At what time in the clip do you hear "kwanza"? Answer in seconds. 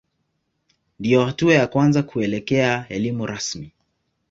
1.67-2.03